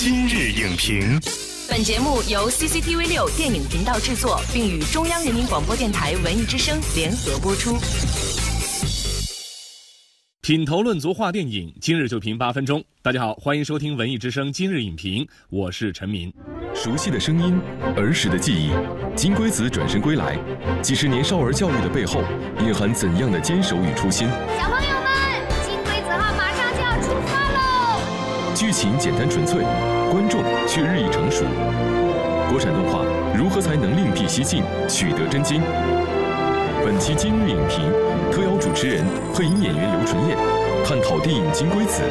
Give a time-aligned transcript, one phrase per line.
[0.00, 1.20] 今日影评，
[1.68, 7.76] 本节目由 CCTV 六电影频道制作，并与中央人民广播电台文艺之声联合播出。
[10.40, 12.80] 品头论足话电影，今日就评八分钟。
[13.02, 16.32] 大家好，欢迎收听文艺之声今日影评，我是陈明。
[16.72, 17.60] 熟悉的声音，
[17.96, 18.70] 儿时的记忆，
[19.16, 20.38] 金龟子转身归来，
[20.80, 22.22] 几十年少儿教育的背后，
[22.60, 24.28] 蕴含怎样的坚守与初心？
[24.28, 25.27] 小朋友们，
[28.58, 29.62] 剧情简单纯粹，
[30.10, 31.44] 观众却日益成熟。
[32.50, 35.62] 国产动画如何才能另辟蹊径，取得真经？
[36.84, 37.88] 本期今日影评
[38.32, 40.36] 特邀主持人、配音演员刘纯燕，
[40.84, 42.02] 探讨电影《金龟子》，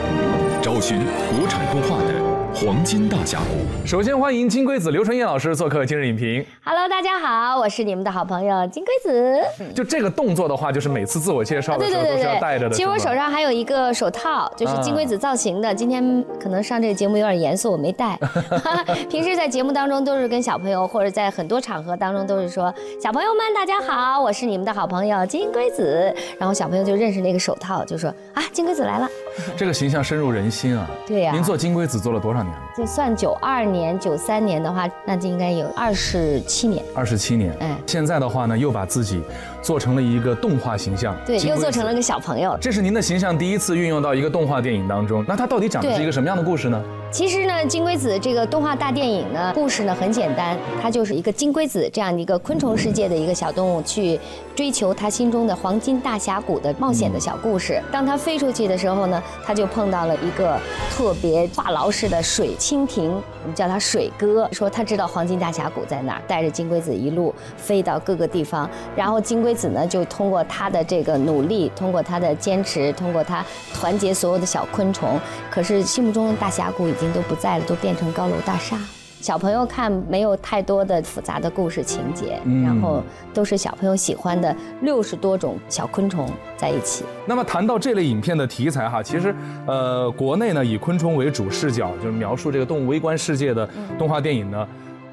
[0.67, 0.99] 找寻
[1.29, 2.13] 国产动画的
[2.53, 3.87] 黄金大峡谷。
[3.87, 6.45] 首先欢迎金龟子刘纯燕老师做客今日影评。
[6.61, 9.41] Hello，大家好，我是你们的好朋友金龟子。
[9.73, 12.75] 就这个动作的话，就是每次自我介绍的时候都是要带着的。
[12.75, 15.73] 其实我手上还有一个手套，就是金龟子造型的。
[15.73, 18.19] 今天可能上这个节目有点严肃，我没戴。
[19.09, 29.07] 平时在节目当中都是跟小朋友，或者在很多场合当中都是说：“小朋友们，大家好，我是你们的好朋友金龟子。”然后小朋友就认识那个手套，就说：“啊，金龟子来了。
[29.55, 30.89] 这个形象深入人心啊。
[31.05, 36.83] 对呀您做金龟子做了多少年了？”就算九二年、九三年的话，那就应该有二十七年。
[36.93, 37.55] 二十七年。
[37.59, 39.21] 嗯现在的话呢，又把自己
[39.61, 41.15] 做成了一个动画形象。
[41.25, 42.57] 对，又做成了个小朋友。
[42.59, 46.83] 这是您的形象第一次运用到一个动画电影当中，那它到底讲的是一个什么样的故事呢？
[47.09, 54.19] 其实呢，金龟子这个动画大电影呢，故事呢很简单，它就是一个金龟子这样的一个昆虫世界的一个小动物，去
[54.53, 57.81] 追求它心中的黄金大峡谷的冒险的小故事。
[57.91, 60.59] 当它飞出去的时候呢，它就碰到了一个
[60.91, 75.17] 特别话痨式的水蜻蜓，我们叫它水哥，说他知道黄金大峡谷在哪儿，带着金龟子一路飞到各个地方，然后金龟子呢就通过它的这个努力，通过它的坚持，通过它团结所有的小昆虫，
[75.49, 78.77] 可是心目中的大峡谷已经都不在了，都变成高楼大厦。
[79.19, 83.01] 小朋友看没有太多的复杂的故事情节，嗯然后
[83.33, 87.03] 都是小朋友喜欢的六十多种小昆虫在一起。
[87.25, 89.33] 那么谈到这类影片的题材哈，其实
[89.65, 94.67] 呃，国内呢以昆虫为主视角，就是描述这个动物微观世界的动画电影呢，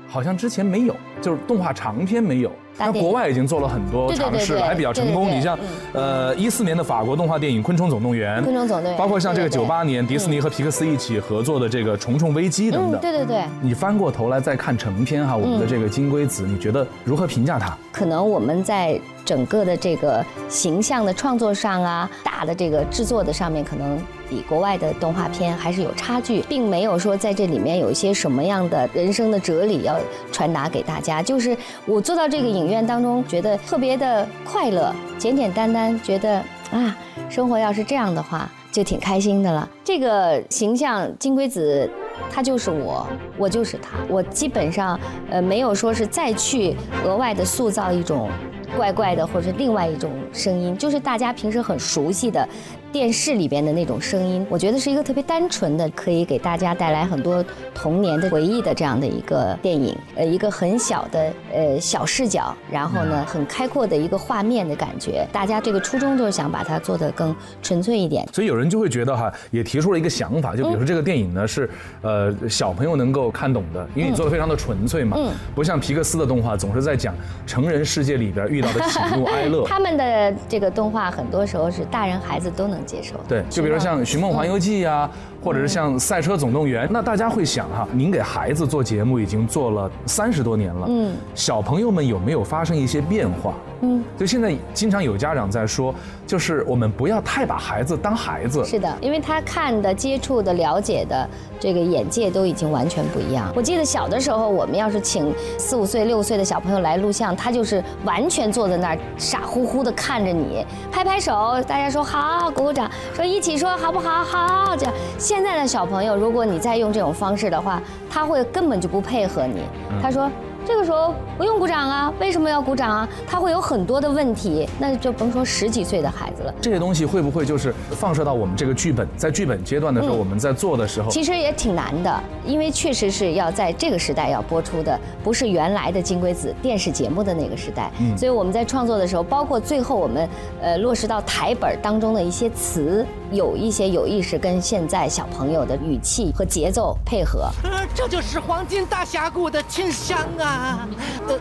[0.06, 2.52] 好像之前没有，就是动画长片没有。
[2.78, 5.30] 那大电影国外已经做了很多尝试还比较成功。
[5.30, 5.58] 你像
[5.92, 13.00] 呃一四年的法国动画电影《昆虫总动员》，昆虫总动员包括像这个九八年迪士尼和皮克斯一起合作的这个《虫虫危机》等嗯，等。
[13.00, 13.44] 对对对。
[13.60, 17.76] 你翻过头来再看成片哈，我们的这个金龟子，你觉得如何评价它？
[17.92, 23.98] 可能我们在整个的这个形象的创作上啊，大的这个制作的上面，可能
[24.28, 29.96] 比国外的动画片还是有差距，并没有说在这里面有一些什么样的人生的哲理要
[30.32, 31.22] 传达给大家。
[31.22, 31.56] 就是
[31.86, 36.38] 我做到这个影影院当中，觉得特别的快乐，简简单单，觉得
[36.72, 36.96] 啊，
[37.28, 39.68] 生活要是这样的话，就挺开心的了。
[39.84, 41.90] 这个形象金龟子。
[42.30, 43.04] 他就是我，
[43.36, 44.98] 我就是他，我基本上
[45.30, 48.30] 呃没有说是再去额外的塑造一种
[48.76, 52.48] 怪怪的或者另外一种声音，就是大家平时很熟悉的
[52.94, 54.46] 电视里边的那种声音。
[54.48, 57.44] 我觉得是一个特别单纯的，可以给大家带来很多
[57.74, 59.98] 童年的回忆的这样的一个电影。
[60.14, 65.26] 呃，一个很小的呃小视角，然后呢很开阔的一个画面的感觉。
[65.32, 68.24] 大家这个初衷就是想把它做得更纯粹一点。
[68.32, 71.68] 所以有人就会觉得哈，也提出了一个想法，就比如说这个电影呢是
[72.00, 77.12] 呃小朋友能够看懂的，因为你做的非常的纯粹嘛，嗯不像皮克斯的动画总是在讲
[77.44, 79.64] 成人世界里边遇到的喜怒哀乐。
[79.66, 83.14] 他们的这个动画很多时候是大人孩子都能接受。
[83.28, 85.10] 对，就比如像《寻梦环游记》啊，
[85.42, 93.54] 或者是像《赛车总动员》，那大家会想哈，您给孩子做节目已经做了三十多年了，嗯，小朋友们有没有发生一些变化？
[93.80, 95.94] 嗯，就现在经常有家长在说，
[96.26, 101.28] 就是我们不要太把孩子当孩子，是的，因为他看的、接触的、了解的
[101.60, 103.52] 这个眼界都已经完全不一样。
[103.54, 114.24] 我记得小的时候，我们要是请四五岁、六岁的小朋友来录像，他就是完全坐在那儿傻乎乎的看着你，拍拍手，大家说好，鼓鼓掌，说一起说好不好？
[114.24, 114.94] 好，这样。
[115.18, 119.60] 现在的小朋友，如果你再用这种方式的话，他会根本就不配合你。
[120.00, 120.30] 他说。
[120.66, 123.08] 这个时候不用鼓掌啊，为什么要鼓掌啊？
[123.26, 126.54] 他会有很多的问题，那就甭说十几岁的孩子了。
[126.60, 137.90] 这些东西会不会就是放射到我们这个剧本，在剧本阶段的时候，我们在做的时候，其实也挺难的，因为确实是要在这个时代要播出的，不是原来的金龟子电视节目的那个时代。
[138.16, 140.28] 所以我们在创作的时候，包括最后我们
[140.62, 147.50] 呃落实到台本当中的一些词，有一些有意识跟现在小朋友的语气和节奏配合。
[147.94, 150.88] 呃，这就是黄金大峡谷的清香啊！
[151.28, 151.38] 呃，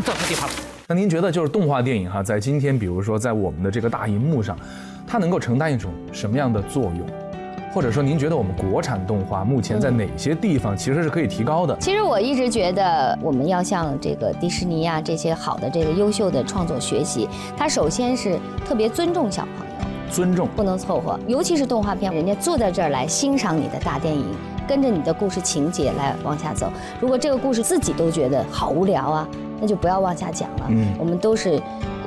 [0.00, 0.54] 走错地方了。
[0.86, 4.56] 那您觉得就是动画电影哈，在今天，比如说在我们的这个大荧幕上，
[5.06, 7.00] 它能够承担一种什么样的作用？
[7.74, 11.76] 或者说您觉得我们国产动画目前在哪些地方其实是可以提高的？
[11.78, 24.24] 其实我一直觉得我们要向这个迪士尼啊这些好的这个优秀的创作学习，它首先是特别尊重小朋友，尊重不能凑合，尤其是动画片，人家坐在这儿来欣赏你的大电影。
[24.68, 26.70] 跟着你的故事情节来往下走。
[27.00, 29.28] 如果这个故事自己都觉得好无聊啊，
[29.60, 30.66] 那就不要往下讲了。
[30.68, 31.60] 嗯，我们都是，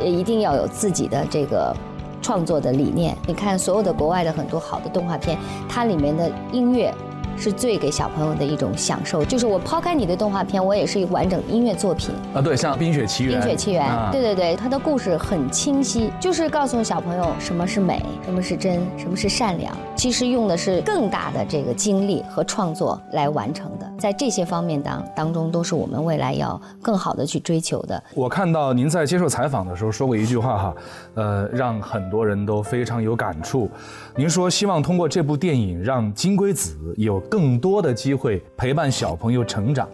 [0.03, 1.75] 一定要有自己的这个
[2.21, 3.15] 创作的理念。
[3.25, 6.93] 你看，所有的国外的很多好的动画片，它里面的音乐。
[7.39, 12.41] 是最给小朋友的一种享受，就是我抛开你的动画片，我也是一个完整音乐作品啊。
[12.41, 13.39] 对，像《冰雪奇缘》。
[13.41, 19.73] 冰雪奇缘，对对对，它的故事很清晰，就是告诉小朋友什么是美，什么是真，什么是善良。
[19.95, 28.01] 其实用的是更大的这个精力和创作来完成的，在这些方面当当中，都是我们未来要更好的去追求的。
[28.15, 30.75] 我看到您在接受采访的时候说过一句话哈，
[31.13, 33.69] 呃，让很多人都非常有感触。
[34.15, 37.21] 您说希望通过这部电影让金龟子有。
[37.29, 39.87] 更多的机会陪伴小朋友成长，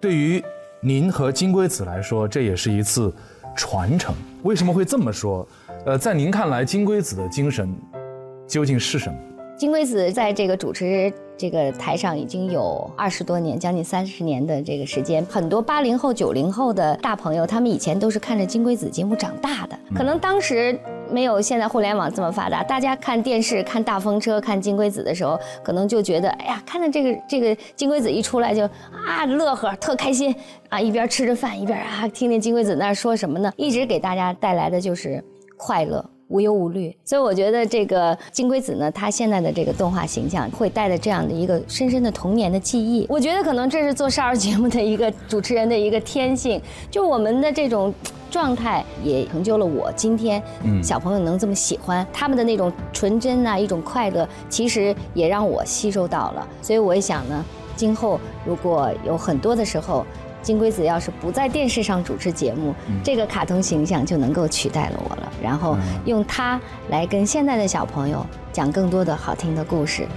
[0.00, 0.42] 对于
[0.80, 3.14] 您和金龟子来说，这也是一次
[3.54, 4.12] 传承。
[4.42, 5.46] 为什么会这么说？
[5.86, 7.72] 呃，在您看来，金龟子的精神
[8.48, 9.16] 究竟是什么？
[9.56, 15.24] 金龟子在这个主持这个台上已经有二十多年，将近三十年的这个时间。
[15.26, 20.78] 很多八零后、九零后的大朋友，他们以前都是看着金龟子节目长大的，可能当时。
[21.12, 30.34] 没有现在互联网这么发达，大家看电视看大风车看金龟子的时候，可能就觉得哎呀，看到这个这个金龟子一出来就啊乐呵特开心
[30.70, 35.22] 啊，一边吃着饭一边啊听听金龟子那说什么呢，一直给大家带来的就是
[35.58, 36.96] 快乐无忧无虑。
[37.04, 43.06] 所以我觉得这个金龟子呢，他现在的这个动画形象会带着这样的一个深深的童年的记忆。
[43.10, 46.58] 我觉得可能这是做少儿节目的一个主持人的一个天性，
[46.90, 47.92] 就我们的这种。
[48.32, 50.42] 状态也成就了我今天，
[50.82, 56.48] 小朋友能这么喜欢他们的那种纯真啊，一种快乐，其实也让我吸收到了。
[56.62, 57.44] 所以我也想呢，
[57.76, 60.06] 今后如果有很多的时候，
[60.40, 62.74] 金龟子要是不在电视上主持节目，
[63.04, 65.30] 这个卡通形象就能够取代了我了。
[65.42, 65.76] 然后
[66.06, 66.58] 用它
[66.88, 70.08] 来跟现在的小朋友讲更多的好听的故事，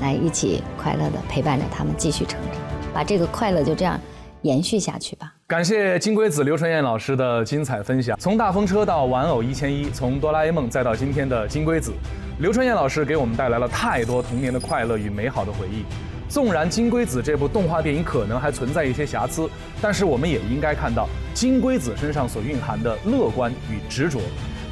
[0.00, 2.62] 来一起快乐的陪伴着他们继续成长，
[2.94, 3.98] 把这个快乐就这样
[4.42, 5.34] 延续下去吧。
[5.50, 8.16] 感谢金龟子刘春燕老师的精彩分享。
[8.20, 11.92] 从大风车到玩偶一千一，从哆啦 A 梦再到今天的金龟子，
[12.38, 15.84] 刘春燕老师给我们带来了太多童年的快乐与美好的回忆。
[16.28, 19.50] 纵然金龟子这部动画电影可能还存在一些瑕疵，
[19.82, 24.20] 但是我们也应该看到金龟子身上所蕴含的乐观与执着。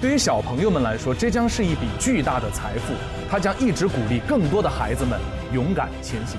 [0.00, 2.94] 对于小朋友们来说，这将是一笔巨大的财富，
[3.28, 5.18] 它将一直鼓励更多的孩子们
[5.52, 6.38] 勇敢前行。